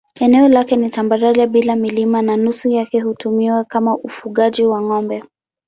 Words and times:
Eneo 0.15 0.47
lake 0.47 0.75
ni 0.75 0.89
tambarare 0.89 1.47
bila 1.47 1.75
milima 1.75 2.21
na 2.21 2.37
nusu 2.37 2.69
yake 2.69 2.99
hutumiwa 3.01 3.63
kwa 3.63 3.97
ufugaji 4.03 4.63
wa 4.65 4.81
ng'ombe. 4.81 5.23